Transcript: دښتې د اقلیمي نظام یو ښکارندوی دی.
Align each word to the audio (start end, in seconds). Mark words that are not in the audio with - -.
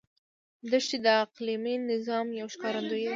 دښتې 0.71 0.97
د 1.05 1.07
اقلیمي 1.23 1.75
نظام 1.91 2.27
یو 2.39 2.47
ښکارندوی 2.53 3.01
دی. 3.05 3.09